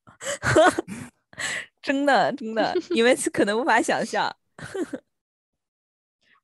[1.84, 4.36] 真的，真的， 你们可能无法想象。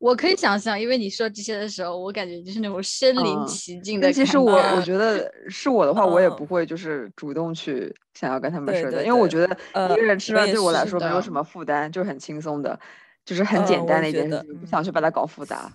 [0.04, 4.12] 我可以想象，因为你说这些的时候，我感觉就是那种身临其境的。
[4.12, 9.58] 其实我我觉得是我的话，我也不会就是主动去想要跟他们说的，因为我觉得
[9.94, 12.78] 一个人吃饭对我来说没有什么负担，就很轻松的，
[13.24, 15.72] 就是很简单的一件事情，不想去把它搞复杂。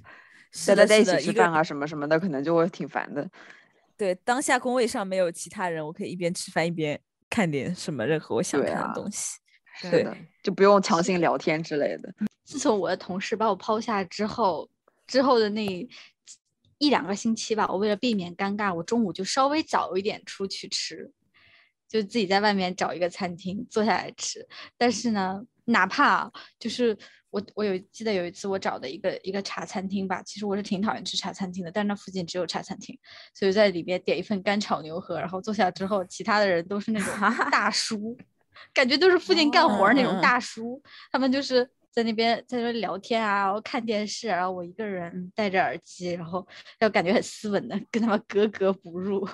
[0.67, 3.27] 大家在一起吃饭啊什么什么的，可能就会挺烦的。
[3.97, 9.39] 对，当下工位上没有其他人，我可以一边吃饭一边看点什么任何我想看的东西。
[9.83, 12.13] 对的，就不用强行聊天之类的。
[12.45, 14.69] 自从我的同事把我抛下之后，
[15.07, 15.89] 之后的那
[16.79, 21.11] 一两个星期吧，我为了避免尴尬，我中午就稍微早一点出去吃，
[21.89, 24.47] 就自己在外面找一个餐厅坐下来吃。
[24.77, 26.97] 但是呢，哪怕就是
[27.31, 32.99] 我，我有记得有一次我找的一个一个茶餐厅吧，其实我是挺讨厌吃茶餐厅的，但是那附近只有茶餐厅，
[33.35, 37.13] 所以在里边点一份干炒牛河，然后坐下之后，其他的人都是那种
[37.51, 38.17] 大叔。
[38.73, 46.47] 感觉都是附近干活那种大叔，他们就是在那边在那聊天啊，然后看电视，然后我一个人戴着耳机，然后
[46.81, 49.29] 要感觉很斯文的跟他们格格不入。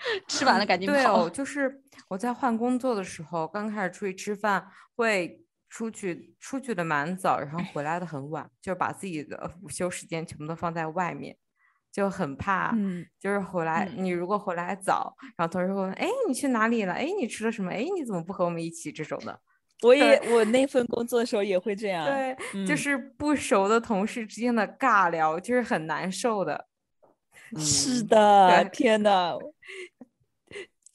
[0.26, 0.94] 吃完了赶紧跑。
[0.94, 4.66] 对哦，就是我在换工作的时候，刚开始出去吃饭
[4.96, 5.38] 会
[5.68, 11.36] 出去出去的蛮早，然后回来的很晚，就是把自己的午休时间全部都放在外面，
[11.92, 16.92] 就很怕，嗯就是回来嗯你如果回来早，然后同事会问，哎，你去哪里了？
[16.92, 17.70] 哎，你吃了什么？
[17.70, 18.92] 哎，你怎么不和我们一起？
[18.92, 19.38] 这种的，
[19.82, 22.06] 我也我那份工作的时候也会这样。
[22.06, 26.66] 对，就嗯是不熟的同事之间的尬聊，就是很难受的。
[27.56, 29.34] 是嗯的，天呐！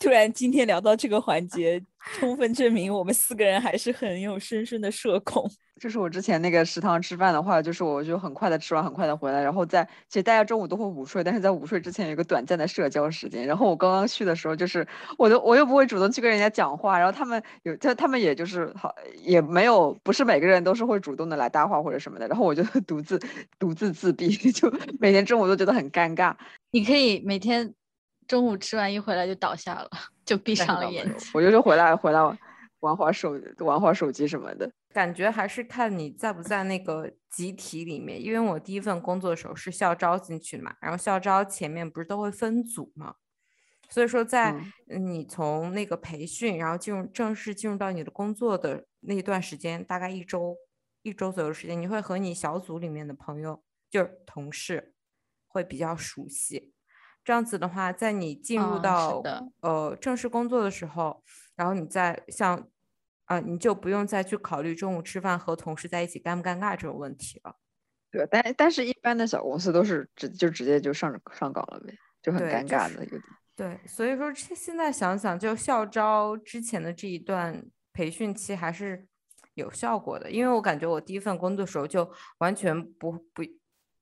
[0.05, 1.83] 突然今天聊到这个环节，
[2.19, 5.49] 充分证明我们四个人还是很有深深的社恐。
[5.81, 13.47] 就是我之前那个食堂吃饭的话，就是我就很快的吃完，很快的回来，然后在其实大家中午都会午睡，但是在午睡之前有一个短暂的社交时间。
[13.47, 14.87] 然后我刚刚去的时候，就是
[15.17, 23.19] 我都我又不会主动去跟人家讲话，然后他们有他他们也就是好也没有不是每个人都是会主动的来搭话或者什么的，然后我就独自
[23.57, 26.35] 独自自闭， 就每天中午都觉得很尴尬。
[26.69, 27.73] 你可以每天
[28.27, 29.89] 中午吃完一回来就倒下了，
[30.25, 31.29] 就闭上了眼睛。
[31.33, 32.19] 我就是回来回来
[32.79, 34.71] 玩会儿手玩会儿手机什么的。
[34.93, 43.15] 感觉还是看你在不在那个集体里面，因为我第一份工作的时候是校招进去嘛，然后校招前面不是都会分组嘛，
[43.89, 50.55] 所以说在你从那个培训，然后进入正式进入到你的工作的那一段时间，大概一周
[51.01, 54.93] 一周左右的时间，你会和你小组里面的朋友，就是同事，
[55.47, 56.73] 会比较熟悉。
[57.25, 61.21] 这样子的话，在你进入到、的呃正式工作的时候，
[61.55, 62.69] 然后你再像
[63.25, 67.55] 啊、你就不用再去考虑中午吃饭和同事在一起尴不尴尬这种问题了。
[68.11, 73.23] 对，但但是一般的小公司都是直就直接就上上岗了呗，就很尴尬的有点。
[73.55, 79.07] 对，所以说这现在想想，就校招之前的这一段培训期还是
[79.55, 82.07] 有效果的，因为我感觉我第一份工作的时候就
[82.38, 83.41] 完全不不，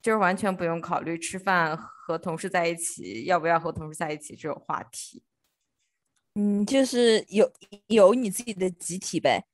[0.03, 5.23] 就是完全不用考虑吃饭和同事在一起，要不要和同事在一起这种话题。
[6.35, 7.49] 嗯，就是有
[7.87, 9.45] 有你自己的集体呗。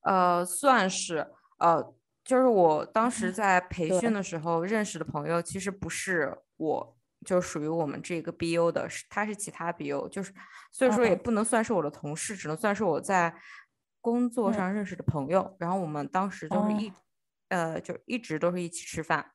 [0.00, 10.34] 呃，算是呃，就是我当时在培训的时候认识的朋友，其实不是我，就属于我们这个 BU 的，是他是其他 BU，就是
[10.72, 13.32] 所以说也嗯不能算是我的同事，只能算是我在
[14.00, 15.56] 工作嗯上认识的朋友。
[15.60, 16.94] 然后我们当时就是一、哦
[17.48, 19.32] 呃，就一直都是一起吃饭，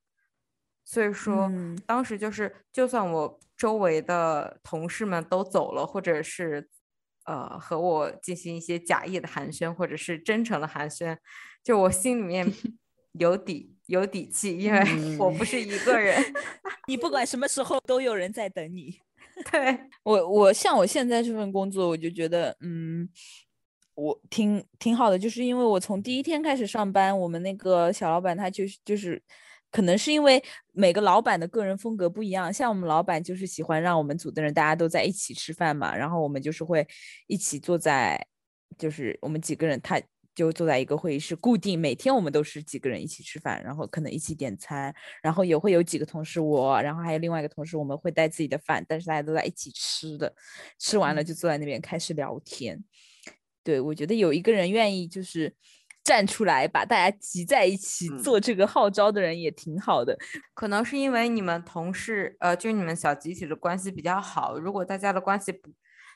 [0.84, 6.70] 所以说嗯当时就是，就算我周围的同事们都走了，或者是
[7.26, 11.18] 呃和我进行一些假意的寒暄，或者是真诚的寒暄，
[11.64, 12.46] 就我心里面
[13.14, 16.22] 有底有底气，因为我不是一个人。
[16.88, 19.00] 你不管什么时候都有人在等你。
[19.52, 23.10] 对，我我像我现在这份工作，我就觉得，嗯，
[23.96, 29.22] 我挺挺好的，就是因为我从第一天开始上班，我们那个小老板他就是就是，
[29.72, 36.88] 可能是因为每个老板的个人风格不一样，像我们老板就是喜欢让我们组的人大家都在一起吃饭嘛，然后我们就是会
[37.28, 38.26] 一起坐在，
[38.78, 40.02] 就是我们几个人他。
[40.36, 50.34] 就坐在一个会议室，固定每天我们都是几个人一起吃饭，然后可能一起点餐，然后也会有几个同事我，然后还有另外一个同事，我们会带自己的饭，但是大家都在一起吃的，
[50.80, 52.84] 吃完了嗯就坐在那边开始聊天。
[53.64, 55.56] 对，我觉得有一个人愿意就是
[56.04, 60.18] 站出来把大家集在一起嗯做这个号召的人也挺好的。
[60.54, 64.60] 可能是因为你们同事，呃，就是你们小集体的关系比较好。
[64.60, 65.72] 如果大家的关系不，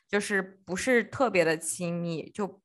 [0.09, 2.61] 就是不是特别的亲密，就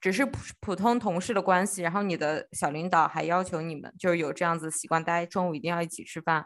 [0.00, 6.44] 只是普普通同事的关系，然后你的小领导还要求你们就是有这样子的习惯，大家中午一定要一起吃饭，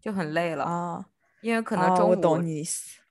[0.00, 0.64] 就很累了。
[0.64, 1.06] 啊，
[1.40, 2.62] 因为可可能中午我懂你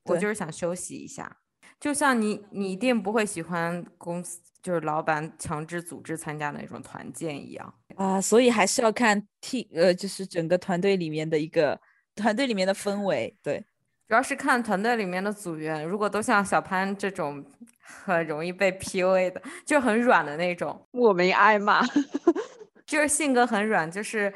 [0.06, 1.38] 我就是想休息一下。
[1.82, 7.74] 就像你，你一定不会喜欢公司就是老板强制组织参加那种团建一样。
[7.96, 11.82] 啊，所以还是要看 T 呃，就是整个团队里面的一个
[12.16, 13.36] 团队里面的氛围。
[13.42, 13.66] 对，
[14.08, 17.44] 主要是看团队里面的组员，如果都像小潘这种
[17.80, 21.82] 很容易被 PUA 的，就很软的那种，我没挨骂。
[22.86, 24.32] 就是性格很软，就是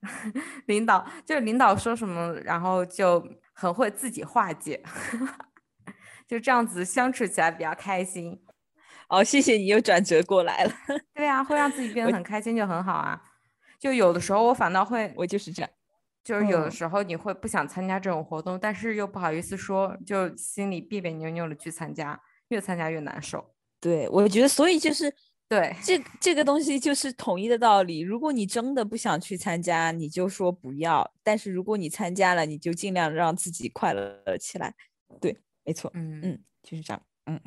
[0.64, 4.82] 领导就是领导说什么，然后就很会自己化解，
[6.26, 8.40] 就这样子相处起来比较开心。
[9.08, 10.72] 哦，谢谢你又转折过来了，
[11.14, 13.22] 对啊、会让自己变得很开心就很好啊。
[13.78, 15.70] 就有的时候我反倒会，我就是这样。
[16.24, 23.54] 就是有的嗯时候你会不想参加这种活动，但是又不好意思说，就心里别别扭扭的去参加，越参加越难受。
[23.80, 25.14] 对，我觉得所以就是
[25.48, 28.00] 对，这这个东西就是统一的道理。
[28.00, 34.74] 如果你真的不想去参加，你就说不要；但是如果你参加了，你就尽量让自己快乐起来。
[35.20, 37.02] 对，没错，嗯嗯，就是这样。
[37.26, 37.38] 嗯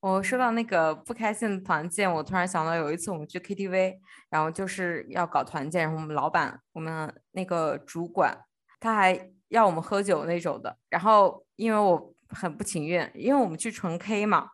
[0.00, 3.96] 我说到那个不开心的团建，我突然想到有一次我们去 KTV，
[4.28, 8.36] 然后就是要搞团建，然后我们老板，我们那个主管，
[8.80, 10.76] 他还要我们喝酒那种的。
[10.90, 14.48] 然后因为我很不情愿，因为我们去纯 K 嘛，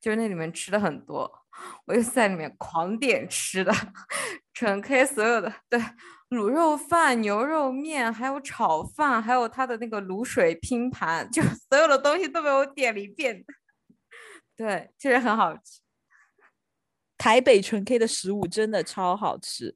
[0.00, 1.30] 就是那里面吃的很多，
[1.86, 3.72] 我就在里面狂点吃的，
[4.54, 5.80] 纯 K 所有的对
[6.30, 13.44] 卤肉饭、牛肉面，还有炒饭，还有它的那个卤水拼盘，就 所有的东西都被我点了一遍。
[14.54, 15.80] 对，确实很好吃。
[17.16, 19.74] 台北纯 K 的食物真的超好吃，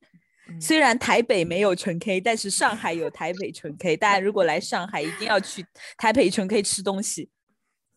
[0.60, 3.96] 虽然台北没有纯 K，但是上海有台北纯 K。
[3.96, 5.64] 大家如果来上海，一定要去
[5.96, 7.30] 台北纯 K 吃东西。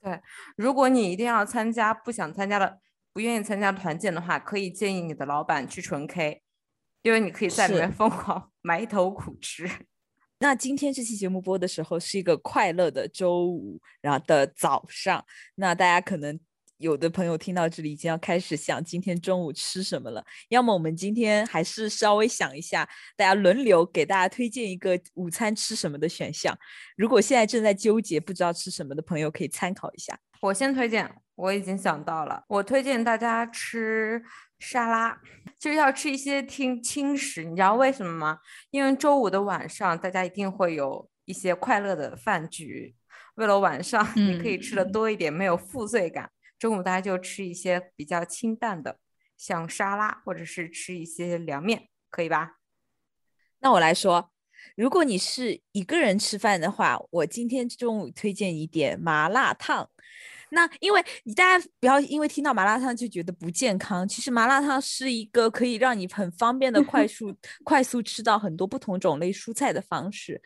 [0.02, 0.22] 对，
[0.56, 2.80] 如果你一定要参加，不想参加的，
[3.12, 6.42] 不愿意参加团建的话，可以建议你的老板去纯 K，
[7.06, 9.70] 因为你可以在里面疯狂 埋头苦吃。
[10.40, 15.24] 那今天这期节目播的时候是一个快乐的周五，然后的早上，
[15.56, 16.40] 那大家可能。
[16.78, 20.22] 有的朋友听到这里已经要开始想今天中午吃什么了。
[20.50, 22.86] 要么我们今天还是稍微想一下，
[23.16, 26.54] 大家轮流给大家推荐一个午餐吃什么的选项。
[26.98, 30.20] 如果现在正在纠结不知道吃什么的朋友，可以参考一下。
[30.42, 34.24] 我先推荐，我已经想到了，我推荐大家吃
[34.58, 35.22] 沙拉，
[35.60, 37.44] 就是要吃一些轻轻食。
[37.44, 38.40] 你知道为什么吗？
[38.72, 42.96] 因为周五的晚上大家一定会有一些快乐的饭局，
[43.36, 46.32] 为了晚上你可以吃的多一点，没有负罪感。
[46.58, 48.98] 中午大家就吃一些比较清淡的，
[49.36, 52.60] 像沙拉或者是吃一些凉面，可以吧？
[53.60, 54.32] 那我来说，
[54.78, 59.90] 如果你是一个人吃饭的话，我今天中午推荐一点麻辣烫。
[60.52, 70.42] 那因为你大家不要因为听到麻辣烫就觉得不健康，其实麻辣烫是一个可以让你很方便的快 速快速吃到很多不同种类蔬菜的方式。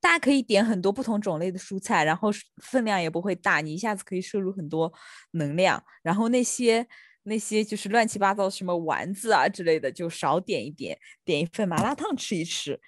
[0.00, 2.30] 大家可以点很多不同种类的蔬菜，然后
[2.62, 4.92] 分量也不会大，你一下子可以摄入很多
[5.32, 5.80] 能量。
[6.02, 6.84] 然后那些
[7.22, 12.80] 那些就是乱七八糟什么丸子啊之类的，就少点一点，点一份麻辣烫吃一吃。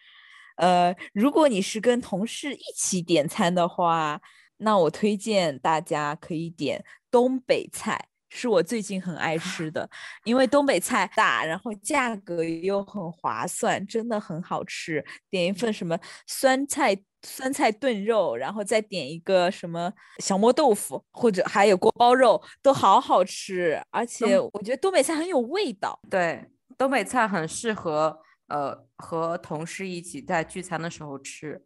[0.56, 4.20] 呃，如果你是跟同事一起点餐的话，
[4.58, 8.08] 那我推荐大家可以点东北菜。
[8.36, 9.88] 是我最近很爱吃的，
[10.24, 15.04] 因为东北菜大，然后价格又很划算，真的很好吃。
[15.30, 15.96] 点一份什么
[16.26, 23.80] 酸菜酸菜炖肉，然后再点一个什么小磨豆腐，或者还有锅包肉，都好好吃。
[23.90, 25.96] 而且我觉得东北菜很有味道。
[26.10, 26.44] 对，
[26.76, 31.64] 东北菜很适合呃和同事一起在聚餐的时候吃。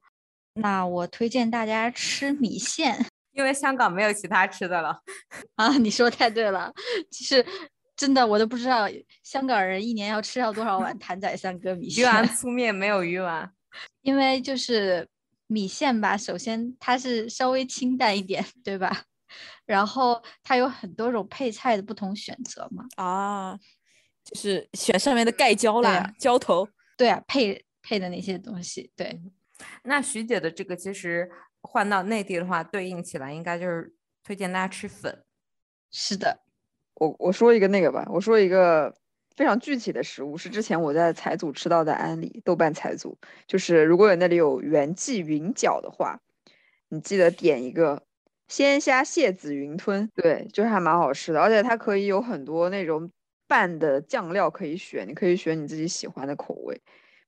[0.61, 3.06] 那我推荐大家吃米线。
[3.32, 5.00] 因为香港没有其他吃的了
[5.54, 5.76] 啊！
[5.78, 6.72] 你说太对了，
[7.09, 7.44] 其实
[7.96, 8.88] 真的我都不知道
[9.22, 12.02] 香港人一年要吃掉多少碗 谭仔三哥米线。
[12.02, 13.48] 鱼丸粗面没有鱼丸，
[14.02, 15.09] 因为就是
[15.46, 19.04] 米线吧，首先它是稍微清淡一点，对吧？
[19.64, 22.86] 然后它有很多种配菜的不同选择嘛。
[22.96, 23.56] 啊，
[24.24, 26.68] 就是选上面的盖浇啦，浇头。
[26.96, 28.90] 对啊，配配的那些东西。
[28.96, 29.20] 对，
[29.84, 31.30] 那徐姐的这个其实。
[31.61, 33.92] 换到内地的话，对应起来应该就是
[34.22, 35.24] 推荐大家吃粉。
[35.90, 36.38] 是的，
[36.94, 38.94] 我我说一个那个吧，我说一个
[39.34, 46.20] 非常具体的食物，是之前我在财组吃到的安利，豆瓣财组，就是如果有那里有原记云饺的话，
[46.90, 48.04] 你记得点一个
[48.46, 53.11] 鲜虾蟹子云吞，对，就是还蛮好吃的，而且它可以有很多那种
[53.48, 56.80] 拌的酱料可以选，你可以选你自己喜欢的口味，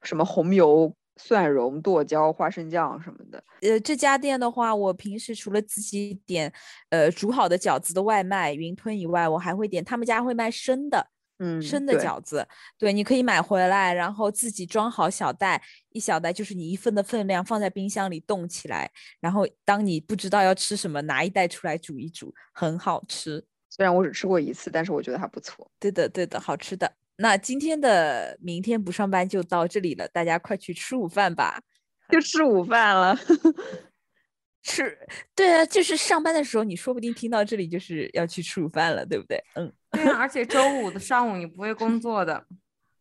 [0.03, 0.95] 什么红油。
[1.17, 3.43] 蒜蓉、剁椒、花生酱什么的。
[3.63, 6.53] 呃，这家店的话，我平时除了自己点
[6.89, 11.07] 呃煮好的饺子的外卖云吞以外，我还会点他们家会卖生的，
[11.39, 12.47] 嗯，生的饺子。
[12.79, 18.91] 对，你可以买回来，然后自己装好小袋，一小袋就是你一份的分量，放在冰箱里冻起来。
[19.21, 23.45] 然后当你不知道要吃什么，拿一袋出来煮一煮，很好吃。
[23.69, 25.71] 虽然我只吃过一次，但是我觉得还不错。
[25.79, 26.91] 对的，对的，好吃的。
[27.21, 31.61] 那今天的明天不上班就到这里了，大家快去吃午饭吧，
[32.09, 33.16] 就吃午饭了。
[34.62, 34.99] 吃，
[35.35, 39.43] 对啊，就是上班的时候，你说不定听到这里就是要去吃午饭了，对不对？
[39.55, 42.47] 嗯，对啊， 而且周五的上午你不会工作的，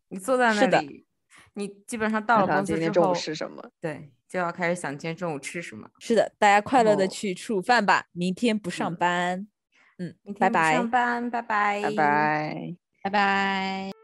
[0.08, 1.06] 你坐在那里，
[1.54, 3.70] 你基本上到了公司之后，今天中午吃什么？
[3.80, 5.88] 对，就要开始想今天中午吃什么。
[5.98, 9.46] 是的，大家快乐的去吃午饭吧，明天不上班。
[9.98, 10.74] 嗯，拜拜。
[10.74, 13.99] 上班，拜拜，拜拜，拜拜。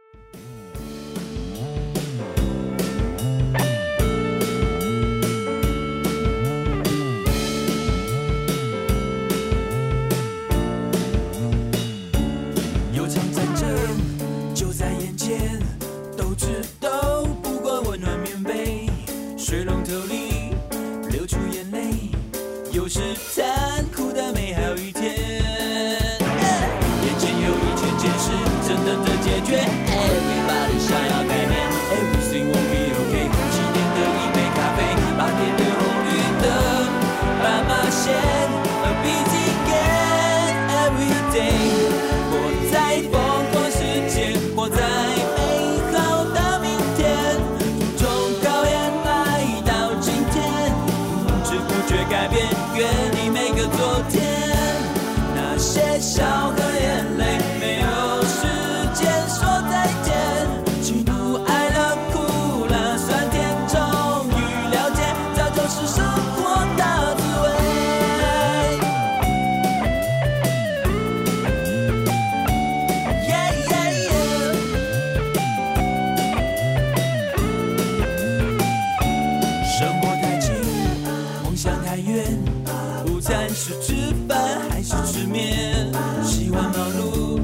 [84.86, 85.90] 是吃面？
[86.22, 87.40] 喜欢忙碌，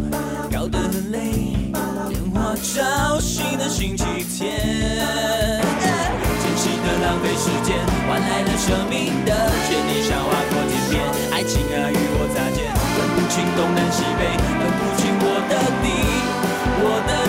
[0.49, 1.19] 搞得很累，
[2.09, 4.63] 电话吵醒的星期天。
[6.39, 7.75] 真实的浪费时间，
[8.07, 9.35] 换来了生命的
[9.67, 15.91] 权利，像划过天边，爱情啊与我擦肩，分不清东南西北，分不清我的你，
[16.79, 17.22] 我的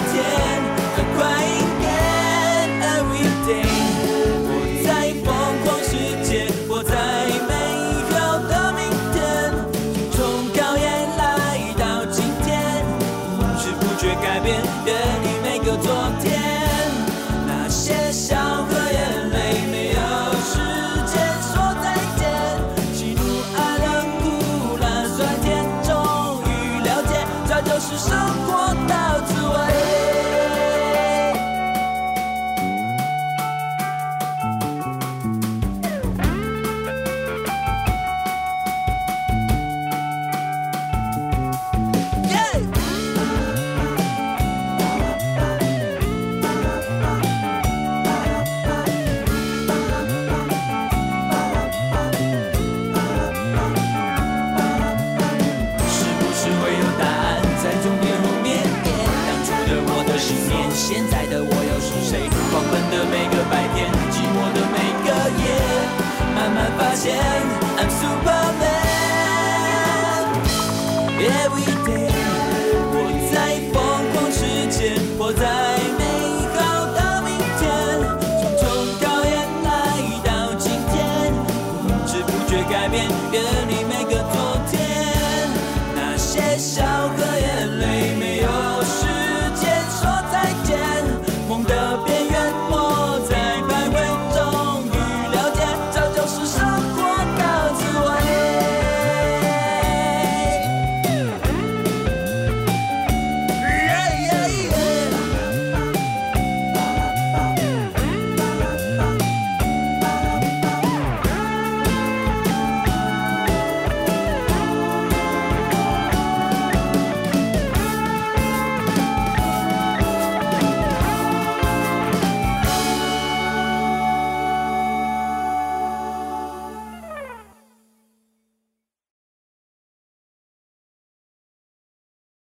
[66.96, 67.63] 现。